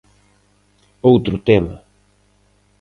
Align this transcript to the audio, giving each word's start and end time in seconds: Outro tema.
Outro 1.09 1.35
tema. 1.47 1.75